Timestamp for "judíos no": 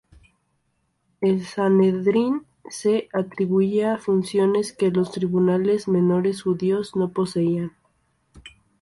6.41-7.11